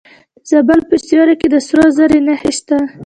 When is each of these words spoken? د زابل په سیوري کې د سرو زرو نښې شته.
د 0.43 0.43
زابل 0.49 0.79
په 0.89 0.95
سیوري 1.05 1.35
کې 1.41 1.47
د 1.51 1.55
سرو 1.67 1.85
زرو 1.97 2.17
نښې 2.27 2.51
شته. 2.57 2.77